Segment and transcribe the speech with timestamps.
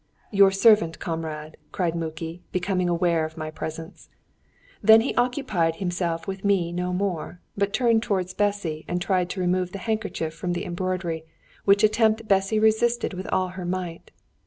[0.31, 4.09] "Your servant, comrade," cried Muki, becoming aware of my presence.
[4.81, 9.39] Then he occupied himself with me no more, but turned towards Bessy and tried to
[9.39, 11.25] remove the handkerchief from the embroidery,
[11.65, 14.09] which attempt Bessy resisted with all her might.